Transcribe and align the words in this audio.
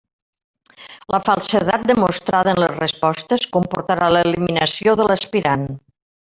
La 1.15 1.19
falsedat 1.27 1.83
demostrada 1.91 2.55
en 2.57 2.63
les 2.65 2.73
respostes 2.79 3.47
comportarà 3.59 4.11
l'eliminació 4.17 4.99
de 5.03 5.11
l'aspirant. 5.11 5.73